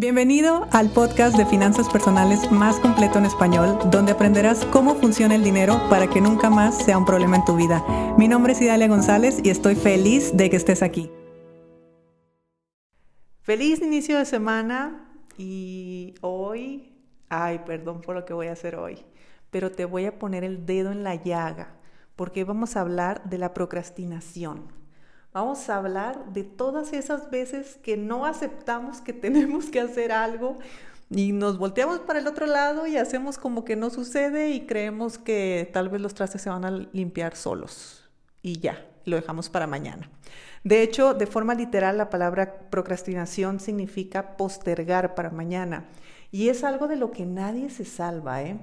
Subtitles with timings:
[0.00, 5.44] Bienvenido al podcast de finanzas personales más completo en español, donde aprenderás cómo funciona el
[5.44, 7.84] dinero para que nunca más sea un problema en tu vida.
[8.16, 11.10] Mi nombre es Idalia González y estoy feliz de que estés aquí.
[13.42, 16.94] Feliz inicio de semana y hoy,
[17.28, 19.04] ay, perdón por lo que voy a hacer hoy,
[19.50, 21.74] pero te voy a poner el dedo en la llaga
[22.16, 24.79] porque vamos a hablar de la procrastinación.
[25.32, 30.58] Vamos a hablar de todas esas veces que no aceptamos que tenemos que hacer algo
[31.08, 35.18] y nos volteamos para el otro lado y hacemos como que no sucede y creemos
[35.18, 38.08] que tal vez los trastes se van a limpiar solos
[38.42, 40.10] y ya, lo dejamos para mañana.
[40.64, 45.86] De hecho, de forma literal, la palabra procrastinación significa postergar para mañana
[46.32, 48.58] y es algo de lo que nadie se salva, ¿eh?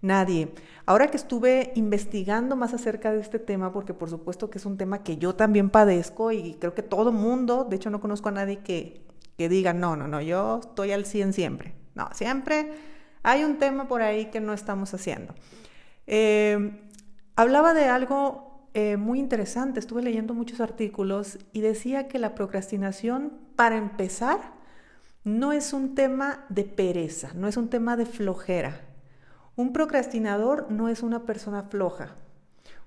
[0.00, 0.52] Nadie.
[0.86, 4.76] Ahora que estuve investigando más acerca de este tema, porque por supuesto que es un
[4.76, 8.32] tema que yo también padezco y creo que todo mundo, de hecho no conozco a
[8.32, 9.04] nadie que,
[9.36, 11.74] que diga, no, no, no, yo estoy al 100 siempre.
[11.94, 12.70] No, siempre
[13.24, 15.34] hay un tema por ahí que no estamos haciendo.
[16.06, 16.80] Eh,
[17.34, 23.32] hablaba de algo eh, muy interesante, estuve leyendo muchos artículos y decía que la procrastinación,
[23.56, 24.38] para empezar,
[25.24, 28.87] no es un tema de pereza, no es un tema de flojera
[29.58, 32.14] un procrastinador no es una persona floja.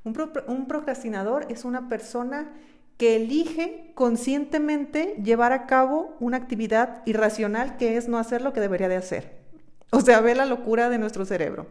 [0.05, 2.53] Un, procrastinador es una persona
[2.95, 8.61] que elige conscientemente llevar a cabo una actividad irracional que es no hacer lo que
[8.61, 9.41] debería de hacer.
[9.89, 11.67] O sea, ve la locura de nuestro cerebro.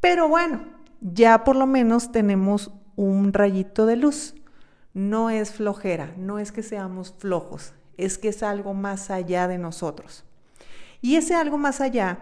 [0.00, 0.62] Pero bueno,
[1.02, 4.36] ya por lo menos tenemos un rayito de luz.
[4.94, 9.58] No es flojera, no es que seamos flojos, es que es algo más allá de
[9.58, 10.24] nosotros.
[11.02, 12.20] Y ese algo más allá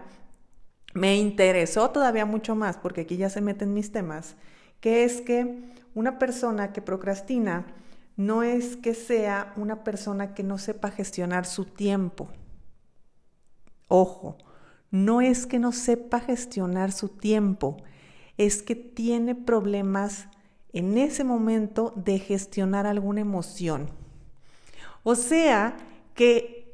[0.95, 4.37] me interesó todavía mucho más, porque aquí ya se meten mis temas,
[4.79, 5.59] que es que
[5.93, 7.65] una persona que procrastina
[8.15, 12.29] no es que sea una persona que no sepa gestionar su tiempo.
[13.89, 14.37] Ojo,
[14.89, 17.75] no es que no sepa gestionar su tiempo,
[18.37, 20.29] es que tiene problemas
[20.71, 23.89] en ese momento de gestionar alguna emoción.
[25.03, 25.75] O sea,
[26.13, 26.73] que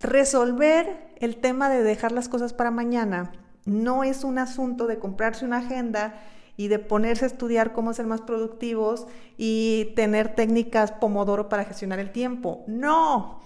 [0.00, 3.30] resolver el tema de dejar las cosas para mañana
[3.68, 6.14] no es un asunto de comprarse una agenda
[6.56, 9.06] y de ponerse a estudiar cómo ser más productivos
[9.36, 12.64] y tener técnicas Pomodoro para gestionar el tiempo.
[12.66, 13.40] No.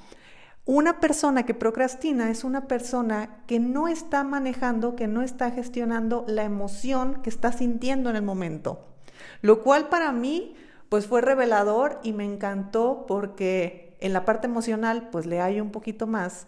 [0.64, 6.24] Una persona que procrastina es una persona que no está manejando, que no está gestionando
[6.28, 8.86] la emoción que está sintiendo en el momento.
[9.40, 10.54] Lo cual para mí
[10.88, 15.72] pues fue revelador y me encantó porque en la parte emocional pues le hay un
[15.72, 16.46] poquito más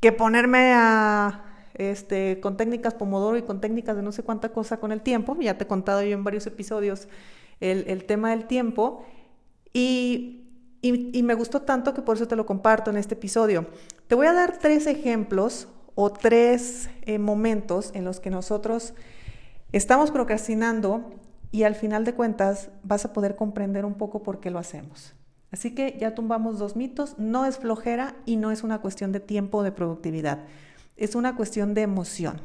[0.00, 4.78] que ponerme a este, con técnicas Pomodoro y con técnicas de no sé cuánta cosa
[4.78, 5.36] con el tiempo.
[5.40, 7.08] Ya te he contado yo en varios episodios
[7.60, 9.04] el, tema del tiempo.
[9.72, 10.36] Y,
[10.82, 13.66] me gustó tanto que por eso te lo comparto en este episodio.
[14.08, 18.94] Te voy a dar tres ejemplos o tres eh, momentos en los que nosotros
[19.72, 21.12] estamos procrastinando
[21.52, 25.14] y al final de cuentas vas a poder comprender un poco por qué lo hacemos.
[25.50, 29.20] Así que ya tumbamos dos mitos, no es flojera y no es una cuestión de
[29.20, 30.46] tiempo o de productividad
[31.00, 32.40] es una cuestión de emoción.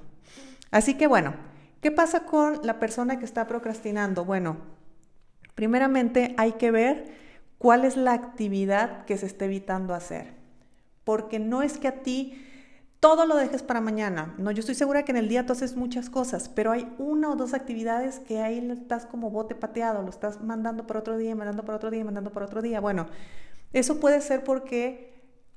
[0.72, 1.36] Así que bueno,
[1.82, 4.26] ¿qué pasa con la persona que está procrastinando?
[4.26, 4.58] Bueno,
[5.54, 7.14] primeramente hay que ver
[7.58, 10.34] cuál es la actividad que se está evitando hacer.
[11.04, 12.42] Porque no es que a ti
[13.00, 14.34] todo lo dejes para mañana.
[14.38, 17.30] No, yo estoy segura que en el día tú haces muchas cosas, pero hay una
[17.30, 21.36] o dos actividades que ahí estás como bote pateado, lo estás mandando por otro día,
[21.36, 22.80] mandando por otro día, mandando por otro día.
[22.80, 23.06] Bueno,
[23.74, 25.14] eso puede ser porque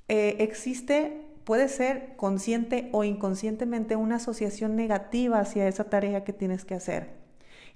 [0.08, 6.66] eh, existe puede ser consciente o inconscientemente una asociación negativa hacia esa tarea que tienes
[6.66, 7.14] que hacer.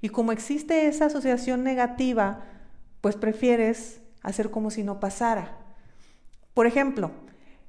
[0.03, 2.45] Y como existe esa asociación negativa,
[3.01, 5.57] pues prefieres hacer como si no pasara.
[6.53, 7.13] Por ejemplo,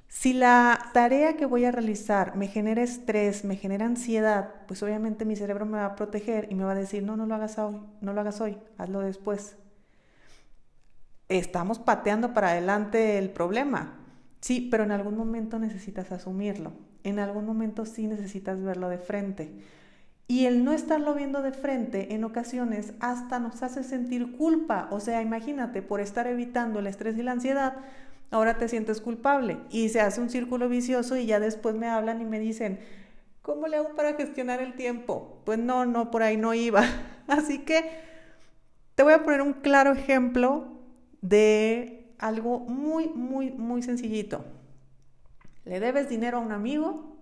[0.06, 5.24] si la tarea que voy a realizar me genera estrés, me genera ansiedad, pues obviamente
[5.24, 7.58] mi cerebro me va a proteger y me va a decir, no, no lo hagas
[7.58, 9.56] hoy, no lo hagas hoy, hazlo después.
[11.30, 14.03] Estamos pateando para adelante el problema.
[14.44, 16.74] Sí, pero en algún momento necesitas asumirlo.
[17.02, 19.50] En algún momento sí necesitas verlo de frente.
[20.28, 24.88] Y el no estarlo viendo de frente en ocasiones hasta nos hace sentir culpa.
[24.90, 27.76] O sea, imagínate, por estar evitando el estrés y la ansiedad,
[28.30, 29.56] ahora te sientes culpable.
[29.70, 32.80] Y se hace un círculo vicioso y ya después me hablan y me dicen,
[33.40, 35.40] ¿cómo le hago para gestionar el tiempo?
[35.46, 36.84] Pues no, no, por ahí no iba.
[37.28, 37.82] Así que
[38.94, 40.66] te voy a poner un claro ejemplo
[41.22, 44.46] de algo muy, muy, muy sencillito.
[45.66, 47.18] Le debes dinero a un amigo,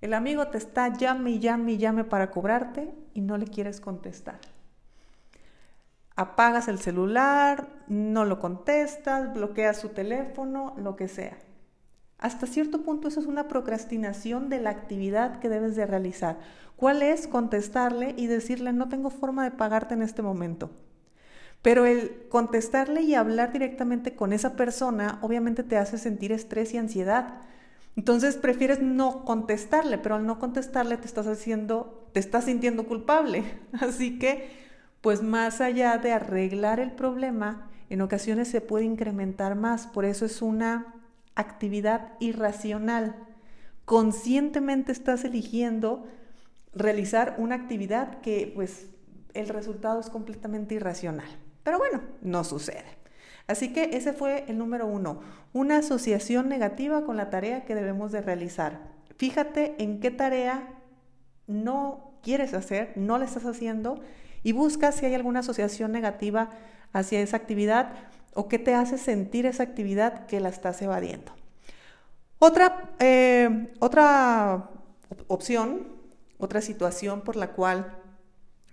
[0.00, 3.82] el amigo te está llame y llame y llame para cobrarte y no le quieres
[3.82, 4.38] contestar.
[6.16, 11.36] Apagas el celular, no lo contestas, bloqueas su teléfono, lo que sea.
[12.16, 16.38] Hasta cierto punto eso es una procrastinación de la actividad que debes de realizar.
[16.76, 17.26] ¿Cuál es?
[17.26, 20.70] Contestarle y decirle no tengo forma de pagarte en este momento.
[21.64, 26.76] Pero el contestarle y hablar directamente con esa persona obviamente te hace sentir estrés y
[26.76, 27.40] ansiedad.
[27.96, 33.44] Entonces prefieres no contestarle, pero al no contestarle te estás haciendo, te estás sintiendo culpable.
[33.80, 34.50] Así que,
[35.00, 39.86] pues más allá de arreglar el problema, en ocasiones se puede incrementar más.
[39.86, 40.94] Por eso es una
[41.34, 43.16] actividad irracional.
[43.86, 46.06] Conscientemente estás eligiendo
[46.74, 48.88] realizar una actividad que, pues,
[49.32, 51.30] el resultado es completamente irracional.
[51.64, 52.84] Pero bueno, no sucede.
[53.46, 55.20] Así que ese fue el número uno,
[55.52, 58.80] una asociación negativa con la tarea que debemos de realizar.
[59.16, 60.68] Fíjate en qué tarea
[61.46, 64.00] no quieres hacer, no la estás haciendo
[64.42, 66.50] y busca si hay alguna asociación negativa
[66.92, 67.92] hacia esa actividad
[68.34, 71.32] o qué te hace sentir esa actividad que la estás evadiendo.
[72.38, 74.70] Otra, eh, otra
[75.28, 75.88] opción,
[76.38, 77.94] otra situación por la cual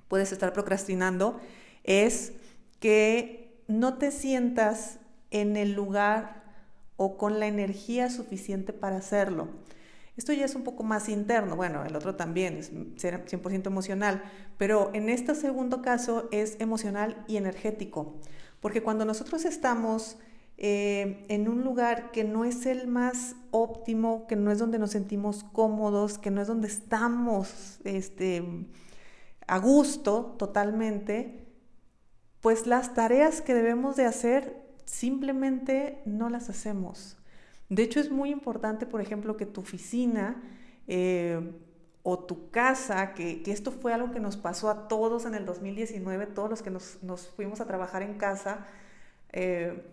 [0.07, 1.39] puedes estar procrastinando
[1.83, 2.33] es
[2.81, 4.99] que no te sientas
[5.29, 6.43] en el lugar
[6.97, 9.47] o con la energía suficiente para hacerlo.
[10.17, 14.23] Esto ya es un poco más interno, bueno, el otro también es 100% emocional,
[14.57, 18.19] pero en este segundo caso es emocional y energético,
[18.59, 20.17] porque cuando nosotros estamos
[20.57, 24.91] eh, en un lugar que no es el más óptimo, que no es donde nos
[24.91, 28.43] sentimos cómodos, que no es donde estamos este,
[29.47, 31.50] a gusto totalmente,
[32.41, 37.17] pues las tareas que debemos de hacer simplemente no las hacemos.
[37.69, 40.41] De hecho, es muy importante, por ejemplo, que tu oficina
[40.87, 41.53] eh,
[42.03, 46.25] o tu casa, que, esto fue algo que nos pasó a todos en el 2019,
[46.27, 46.99] todos los que nos,
[47.35, 48.65] fuimos a trabajar en casa,
[49.31, 49.85] eh,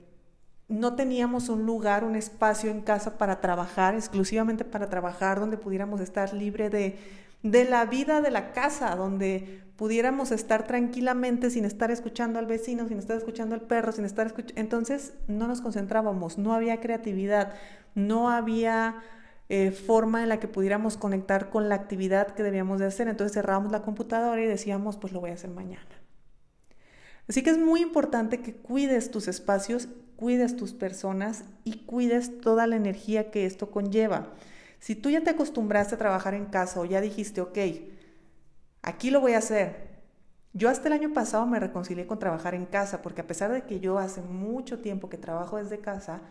[0.68, 6.00] no teníamos un lugar, un espacio en casa para trabajar, exclusivamente para trabajar, donde pudiéramos
[6.00, 6.98] estar libre de,
[7.43, 12.88] de la vida de la casa, donde pudiéramos estar tranquilamente sin estar escuchando al vecino,
[12.88, 14.61] sin estar escuchando al perro, sin estar escuchando...
[14.61, 17.55] Entonces no nos concentrábamos, no había creatividad,
[17.94, 18.96] no había
[19.49, 23.06] eh, forma en la que pudiéramos conectar con la actividad que debíamos de hacer.
[23.06, 25.87] Entonces cerrábamos la computadora y decíamos, pues lo voy a hacer mañana.
[27.29, 32.67] Así que es muy importante que cuides tus espacios, cuides tus personas y cuides toda
[32.67, 34.32] la energía que esto conlleva.
[34.78, 37.58] Si tú ya te acostumbraste a trabajar en casa o ya dijiste, ok,
[38.82, 39.88] aquí lo voy a hacer.
[40.52, 43.62] Yo hasta el año pasado me reconcilié con trabajar en casa, porque a pesar de
[43.62, 46.22] que yo hace mucho tiempo que trabajo desde casa,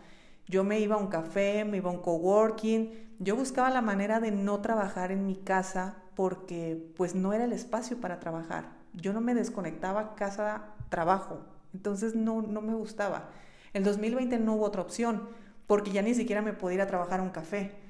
[0.46, 4.20] yo me iba a un café, me iba a un coworking, yo buscaba la manera
[4.20, 8.70] de no trabajar en mi casa porque pues no era el espacio para trabajar.
[8.94, 11.44] Yo no me desconectaba casa-trabajo,
[11.74, 13.30] entonces no, no me gustaba.
[13.72, 15.28] El 2020 no hubo otra opción,
[15.66, 17.87] porque ya ni siquiera me podía ir a trabajar a un café.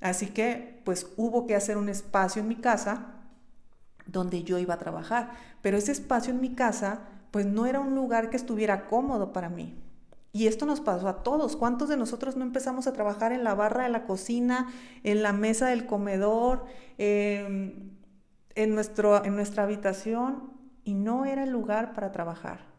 [0.00, 3.16] Así que pues hubo que hacer un espacio en mi casa
[4.06, 5.32] donde yo iba a trabajar.
[5.62, 7.00] Pero ese espacio en mi casa,
[7.30, 9.74] pues no era un lugar que estuviera cómodo para mí.
[10.32, 11.56] Y esto nos pasó a todos.
[11.56, 14.68] ¿Cuántos de nosotros no empezamos a trabajar en la barra de la cocina,
[15.02, 16.66] en la mesa del comedor,
[16.98, 17.90] em,
[18.54, 20.52] en, nuestro, en nuestra habitación?
[20.84, 22.75] Y no era el lugar para trabajar.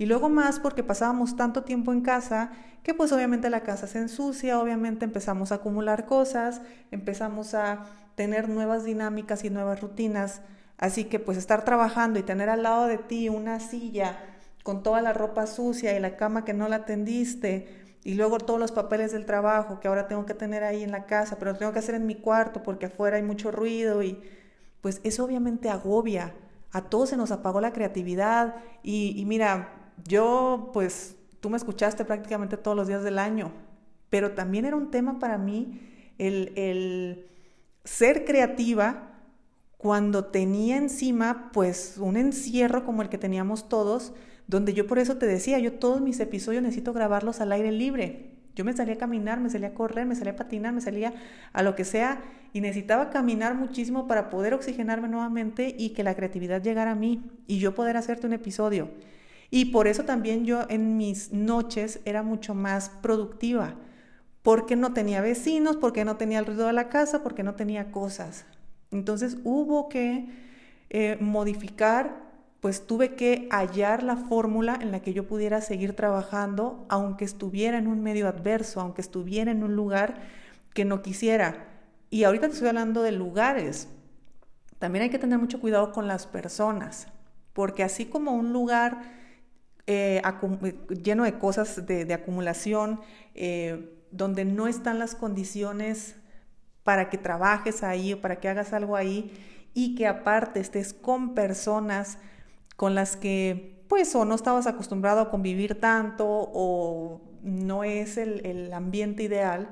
[0.00, 2.50] Y luego más porque pasábamos tanto tiempo en casa
[2.82, 6.60] que pues obviamente la casa se ensucia, obviamente empezamos a acumular cosas,
[6.90, 7.84] empezamos a
[8.16, 10.42] tener nuevas dinámicas y nuevas rutinas
[10.80, 14.18] Así que pues estar trabajando y tener al lado de ti una silla
[14.62, 18.58] con toda la ropa sucia y la cama que no la tendiste y luego todos
[18.58, 21.58] los papeles del trabajo que ahora tengo que tener ahí en la casa, pero lo
[21.58, 24.22] tengo que hacer en mi cuarto porque afuera hay mucho ruido y
[24.80, 26.32] pues eso obviamente agobia.
[26.72, 32.56] A todos se nos apagó la creatividad y, mira, yo pues tú me escuchaste prácticamente
[32.56, 33.52] todos los días del año,
[34.10, 35.80] pero también era un tema para mí
[36.18, 37.26] el, el
[37.84, 39.10] ser creativa
[39.76, 44.12] cuando tenía encima pues un encierro como el que teníamos todos,
[44.46, 48.36] donde yo por eso te decía, yo todos mis episodios necesito grabarlos al aire libre.
[48.54, 51.14] Yo me salía a caminar, me salía a correr, me salía a patinar, me salía
[51.52, 56.14] a lo que sea y necesitaba caminar muchísimo para poder oxigenarme nuevamente y que la
[56.14, 58.90] creatividad llegara a mí y yo poder hacerte un episodio.
[59.50, 63.74] Y por eso también yo en mis noches era mucho más productiva,
[64.42, 67.90] porque no tenía vecinos, porque no tenía el ruido de la casa, porque no tenía
[67.90, 68.46] cosas.
[68.92, 70.28] Entonces hubo que
[70.88, 72.30] eh, modificar,
[72.60, 77.78] pues tuve que hallar la fórmula en la que yo pudiera seguir trabajando, aunque estuviera
[77.78, 80.20] en un medio adverso, aunque estuviera en un lugar
[80.74, 81.66] que no quisiera.
[82.08, 83.88] Y ahorita te estoy hablando de lugares.
[84.78, 87.08] También hay que tener mucho cuidado con las personas,
[87.52, 89.19] porque así como un lugar
[89.86, 90.22] eh,
[91.02, 93.00] lleno de cosas de, acumulación,
[93.34, 96.16] eh, donde no están las condiciones
[96.82, 99.32] para que trabajes ahí o para que hagas algo ahí
[99.74, 102.18] y que aparte estés con personas
[102.76, 108.44] con las que pues o no estabas acostumbrado a convivir tanto o no es el,
[108.46, 109.70] el ambiente ideal,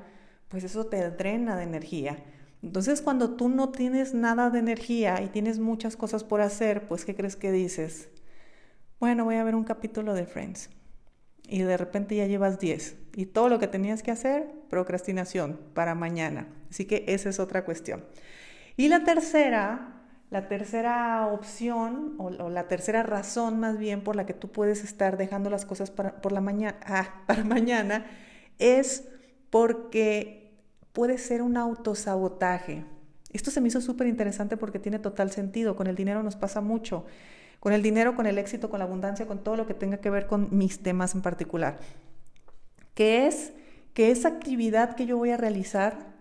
[0.48, 2.24] pues eso te drena de energía.
[2.62, 7.04] Entonces cuando tú no tienes nada de energía y tienes muchas cosas por hacer, pues
[7.04, 8.08] ¿qué crees que dices?
[9.00, 10.70] Bueno, voy a ver un capítulo de Friends.
[11.46, 12.96] Y de repente ya llevas 10.
[13.14, 16.48] Y todo lo que tenías que hacer, procrastinación para mañana.
[16.68, 18.04] Así que esa es otra cuestión.
[18.76, 24.34] Y la tercera, la tercera opción o, la tercera razón más bien por la que
[24.34, 28.04] tú puedes estar dejando las cosas para, por la mañana, ah, para mañana
[28.58, 29.04] es
[29.50, 30.58] porque
[30.92, 32.84] puede ser un autosabotaje.
[33.32, 35.76] Esto se me hizo súper interesante porque tiene total sentido.
[35.76, 37.06] Con el dinero nos pasa mucho.
[37.60, 40.10] Con el dinero, con el éxito, con la abundancia, con todo lo que tenga que
[40.10, 41.78] ver con mis temas en particular.
[42.94, 43.52] Que es
[43.94, 46.18] que esa actividad que yo voy a realizar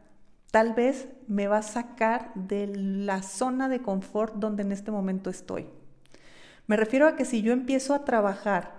[0.52, 5.30] tal vez me va a sacar de la zona de confort donde en este momento
[5.30, 5.68] estoy.
[6.66, 8.76] Me refiero a que si yo empiezo a trabajar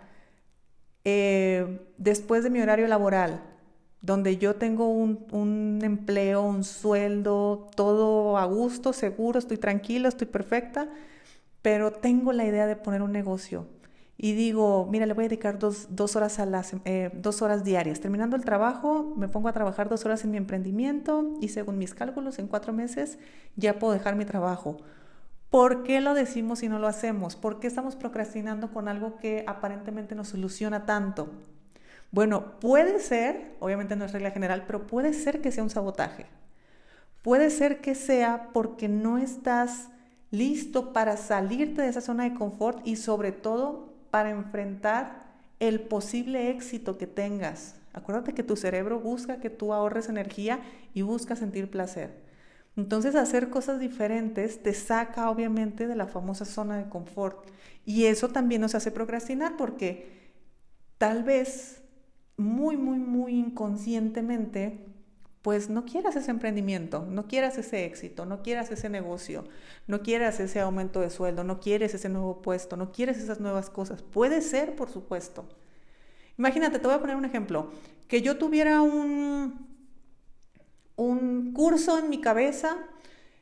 [1.04, 3.40] eh, después de mi horario laboral,
[4.00, 10.26] donde yo tengo un, un, empleo, un sueldo, todo a gusto, seguro, estoy tranquila, estoy
[10.26, 10.88] perfecta,
[11.62, 13.66] pero tengo la idea de poner un negocio
[14.20, 15.86] y digo, mira, le voy a dedicar dos,
[16.16, 18.00] horas, a las, eh, dos horas diarias.
[18.00, 21.94] Terminando el trabajo, me pongo a trabajar dos horas en mi emprendimiento y según mis
[21.94, 23.20] cálculos, en cuatro meses
[23.54, 24.76] ya puedo dejar mi trabajo.
[25.50, 27.36] ¿Por qué lo decimos y no lo hacemos?
[27.36, 31.30] ¿Por qué estamos procrastinando con algo que aparentemente nos soluciona tanto?
[32.10, 36.26] Bueno, puede ser, obviamente no es regla general, pero puede ser que sea un sabotaje.
[37.22, 39.90] Puede ser que sea porque no estás
[40.30, 45.26] listo para salirte de esa zona de confort y sobre todo para enfrentar
[45.60, 47.76] el posible éxito que tengas.
[47.92, 50.60] Acuérdate que tu cerebro busca que tú ahorres energía
[50.94, 52.28] y busca sentir placer.
[52.76, 57.44] Entonces hacer cosas diferentes te saca obviamente de la famosa zona de confort.
[57.84, 60.30] Y eso también nos hace procrastinar porque
[60.96, 61.82] tal vez
[62.36, 64.86] muy, muy, muy inconscientemente
[65.42, 69.44] pues no quieras ese emprendimiento, no quieras ese éxito, no quieras ese negocio,
[69.86, 73.70] no quieras ese aumento de sueldo, no quieres ese nuevo puesto, no quieres esas nuevas
[73.70, 74.02] cosas.
[74.02, 75.48] Puede ser, por supuesto.
[76.36, 77.70] Imagínate, te voy a poner un ejemplo,
[78.08, 79.66] que yo tuviera un,
[80.96, 82.76] un curso en mi cabeza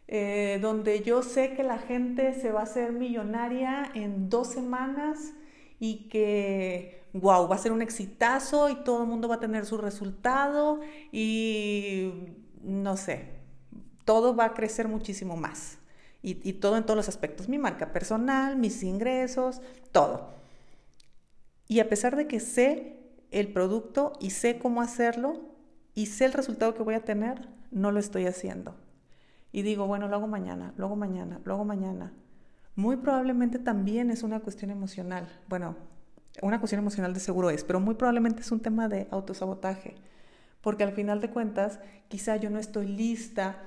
[0.09, 5.33] eh, donde yo sé que la gente se va a hacer millonaria en dos semanas
[5.81, 9.67] y que wow, va a ser un exitazo y todo el mundo va a tener
[9.67, 10.81] su resultado
[11.13, 12.13] y
[12.63, 13.37] no sé,
[14.05, 15.79] todo va a crecer muchísimo más.
[16.23, 19.61] Y, todo en todos los aspectos, mi marca personal, mis ingresos,
[19.93, 20.35] todo.
[21.69, 22.99] Y a pesar de que sé
[23.31, 25.41] el producto y sé cómo hacerlo
[25.95, 28.75] y sé el resultado que voy a tener, no lo estoy haciendo.
[29.53, 32.13] Y digo, bueno, lo hago mañana, lo hago mañana, lo hago mañana.
[32.75, 35.29] Muy probablemente también es una cuestión emocional.
[35.49, 35.77] Bueno,
[36.43, 39.95] una cuestión emocional de seguro es, pero muy probablemente es un tema de autosabotaje,
[40.61, 41.79] porque al final de cuentas
[42.09, 43.63] quizá yo no estoy lista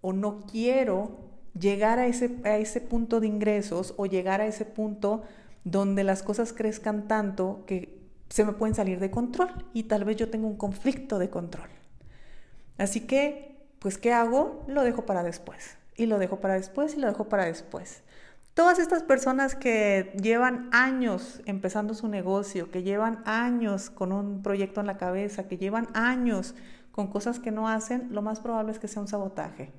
[0.00, 4.64] o no quiero llegar a ese, a ese punto de ingresos o llegar a ese
[4.64, 5.22] punto
[5.64, 7.98] donde las cosas crezcan tanto que
[8.28, 11.68] se me pueden salir de control y tal vez yo tengo un conflicto de control.
[12.76, 14.64] Así que, pues, ¿qué hago?
[14.68, 15.76] Lo dejo para después.
[15.96, 18.02] Y lo dejo para después y lo dejo para después.
[18.58, 24.80] Todas estas personas que llevan años empezando su negocio, que llevan años con un proyecto
[24.80, 26.56] en la cabeza, que llevan años
[26.90, 29.70] con cosas que no hacen, lo más probable es que sea un sabotaje.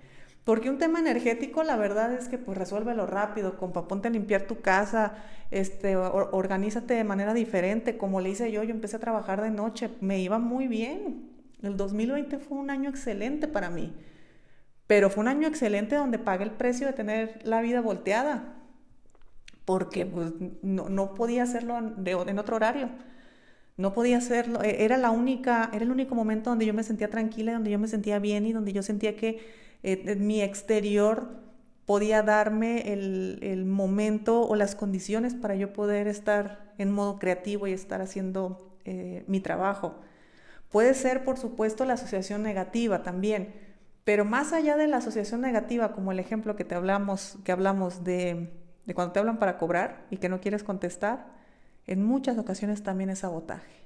[0.45, 4.43] Porque un tema energético, la verdad es que pues resuélvelo rápido, compa, ponte a limpiar
[4.43, 5.12] tu casa,
[5.51, 9.89] este, organízate de manera diferente, como le hice yo, yo empecé a trabajar de noche,
[10.00, 11.29] me iba muy bien.
[11.62, 13.93] El 2020 fue un año excelente para mí,
[14.88, 18.55] pero fue un año excelente donde pagué el precio de tener la vida volteada,
[19.69, 20.33] porque pues,
[20.63, 22.89] no, podía hacerlo en otro horario.
[23.77, 27.07] No podía hacerlo, e, era la única, era el único momento donde yo me sentía
[27.11, 29.45] tranquila, donde yo me sentía bien y donde yo sentía que
[29.83, 31.27] eh, mi exterior
[31.85, 37.73] podía darme el, momento o las condiciones para yo poder estar en modo creativo y
[37.73, 39.99] estar haciendo eh, mi trabajo.
[40.71, 43.53] Puede ser, por supuesto, la asociación negativa también,
[44.03, 48.03] pero más allá de la asociación negativa, como el ejemplo que te hablamos, que hablamos
[48.03, 48.59] de
[48.89, 51.27] de cuando te hablan para cobrar y que no quieres contestar,
[51.86, 53.84] en muchas ocasiones también es sabotaje.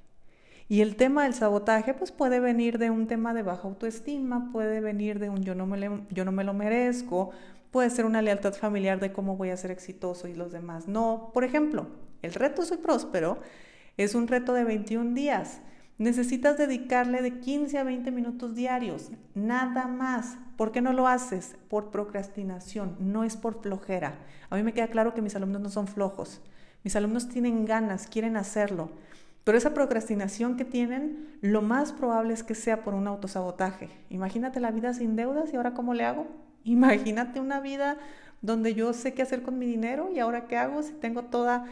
[0.70, 4.80] Y el tema del sabotaje pues puede venir de un tema de baja autoestima, puede
[4.80, 7.32] venir de un yo no me, yo no me lo merezco,
[7.70, 11.32] puede ser una lealtad familiar de cómo voy a ser exitoso y los demás no.
[11.34, 11.88] Por ejemplo,
[12.22, 13.40] el reto Soy Próspero
[13.98, 15.60] es un reto de 21 días
[15.98, 20.38] necesitas dedicarle de 15 a 20 minutos diarios, nada más.
[20.58, 21.56] ¿Por qué no lo haces?
[21.70, 24.20] Por procrastinación, no es por flojera.
[24.50, 26.42] A mí me queda claro que mis alumnos no son flojos.
[26.84, 28.90] Mis alumnos tienen ganas, quieren hacerlo.
[29.44, 33.90] Pero esa procrastinación que tienen, lo más probable es que sea por un autosabotaje.
[34.10, 36.28] Imagínate la vida sin deudas y ahora cómo le hago.
[36.64, 37.98] Imagínate una vida
[38.42, 41.66] donde yo sé qué hacer con mi dinero y ahora qué hago si tengo toda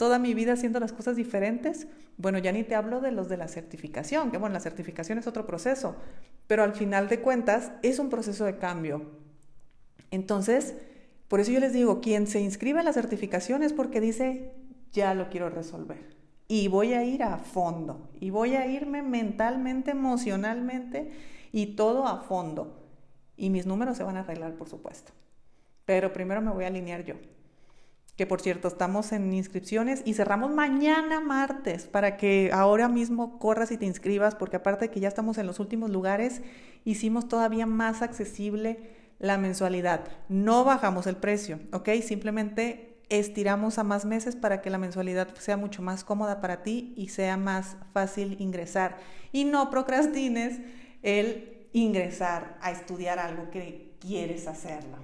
[0.00, 1.86] toda mi vida haciendo las cosas diferentes.
[2.16, 5.26] Bueno, ya ni te hablo de los de la certificación, que bueno, la certificación es
[5.26, 5.94] otro proceso,
[6.46, 9.02] pero al final de cuentas es un proceso de cambio.
[10.10, 10.74] Entonces,
[11.28, 14.54] por eso yo les digo, quien se inscribe a la certificación es porque dice,
[14.90, 16.16] ya lo quiero resolver.
[16.48, 21.10] Y voy a ir a fondo, y voy a irme mentalmente, emocionalmente
[21.52, 22.88] y todo a fondo.
[23.36, 25.12] Y mis números se van a arreglar, por supuesto.
[25.84, 27.16] Pero primero me voy a alinear yo
[28.20, 33.72] que por cierto estamos en inscripciones y cerramos mañana martes para que ahora mismo corras
[33.72, 36.42] y te inscribas porque aparte de que ya estamos en los últimos lugares,
[36.84, 40.06] hicimos todavía más accesible la mensualidad.
[40.28, 41.88] No bajamos el precio, ¿ok?
[42.02, 46.92] Simplemente estiramos a más meses para que la mensualidad sea mucho más cómoda para ti
[46.98, 48.98] y sea más fácil ingresar.
[49.32, 50.60] Y no procrastines
[51.00, 54.98] el ingresar a estudiar algo que quieres hacerlo.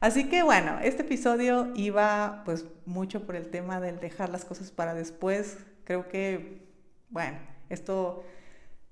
[0.00, 4.70] Así que bueno, este episodio iba pues mucho por el tema del dejar las cosas
[4.70, 5.58] para después.
[5.84, 6.66] Creo que,
[7.08, 7.38] bueno,
[7.70, 8.22] esto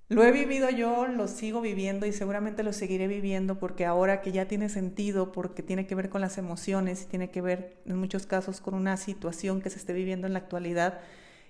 [0.09, 4.33] lo he vivido yo, lo sigo viviendo y seguramente lo seguiré viviendo porque ahora que
[4.33, 7.97] ya tiene sentido, porque tiene que ver con las emociones y tiene que ver en
[7.97, 11.01] muchos casos con una situación que se esté viviendo en la actualidad,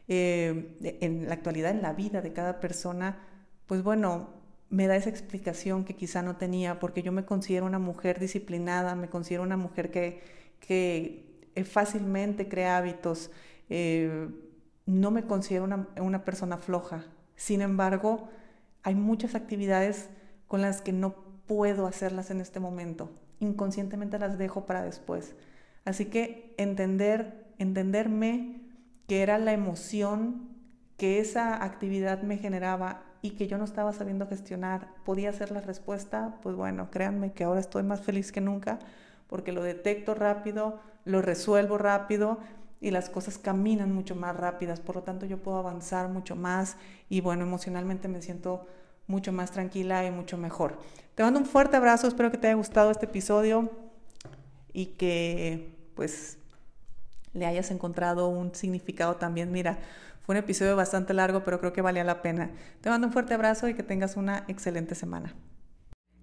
[0.09, 3.19] eh, en la actualidad, en la vida de cada persona,
[3.67, 4.44] pues bueno,
[4.75, 8.97] me da esa explicación que quizá no tenía, porque yo me considero una mujer disciplinada,
[8.97, 10.21] me considero una mujer que,
[10.59, 13.31] que eh, fácilmente crea hábitos,
[13.71, 14.29] eh,
[14.85, 17.05] no me considero una, una persona floja.
[17.37, 18.29] Sin embargo,
[18.83, 20.11] hay muchas actividades
[20.49, 21.15] con las que no
[21.47, 23.13] puedo hacerlas en este momento.
[23.39, 25.37] Inconscientemente las dejo para después.
[25.85, 28.61] Así que entender, entenderme
[29.07, 30.49] que era la emoción
[30.97, 35.63] que esa actividad me generaba y que yo no estaba sabiendo gestionar, podía ser la
[35.63, 38.79] respuesta, pues bueno, créanme que ahora estoy más feliz que nunca
[39.29, 42.37] porque lo detecto rápido, lo resuelvo rápido
[42.83, 46.77] y las cosas caminan mucho más rápidas, por lo tanto yo puedo avanzar mucho más
[47.09, 48.67] y bueno, emocionalmente me siento
[49.07, 50.79] mucho más tranquila y mucho mejor.
[51.15, 53.71] Te mando un fuerte abrazo, espero que te haya gustado este episodio
[54.75, 56.37] y que pues
[57.33, 59.51] le hayas encontrado un significado también.
[59.51, 59.79] Mira,
[60.25, 62.51] fue un episodio bastante largo, pero creo que valía la pena.
[62.81, 65.35] Te mando un fuerte abrazo y que tengas una excelente semana.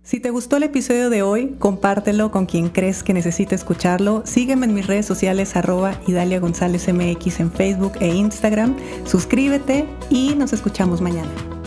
[0.03, 4.23] Si te gustó el episodio de hoy, compártelo con quien crees que necesite escucharlo.
[4.25, 8.75] Sígueme en mis redes sociales arroba Idalia González MX en Facebook e Instagram.
[9.05, 11.60] Suscríbete y nos escuchamos mañana.